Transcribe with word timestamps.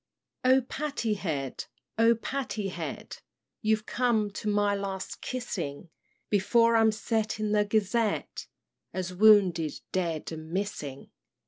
"O 0.43 0.61
Patty 0.61 1.13
Head, 1.13 1.65
O 1.99 2.15
Patty 2.15 2.69
Head, 2.69 3.17
You're 3.61 3.83
come 3.83 4.31
to 4.31 4.49
my 4.49 4.73
last 4.73 5.21
kissing; 5.21 5.91
Before 6.31 6.75
I'm 6.75 6.91
set 6.91 7.39
in 7.39 7.51
the 7.51 7.65
Gazette 7.65 8.47
As 8.95 9.13
wounded, 9.13 9.79
dead, 9.91 10.31
and 10.31 10.49
missing! 10.49 11.11